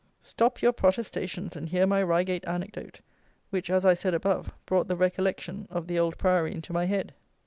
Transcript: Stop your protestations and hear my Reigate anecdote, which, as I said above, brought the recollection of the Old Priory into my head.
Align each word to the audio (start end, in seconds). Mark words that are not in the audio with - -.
Stop 0.19 0.63
your 0.63 0.71
protestations 0.71 1.55
and 1.55 1.69
hear 1.69 1.85
my 1.85 1.99
Reigate 1.99 2.43
anecdote, 2.47 3.01
which, 3.51 3.69
as 3.69 3.85
I 3.85 3.93
said 3.93 4.15
above, 4.15 4.51
brought 4.65 4.87
the 4.87 4.95
recollection 4.95 5.67
of 5.69 5.85
the 5.85 5.99
Old 5.99 6.17
Priory 6.17 6.51
into 6.55 6.73
my 6.73 6.85
head. 6.85 7.13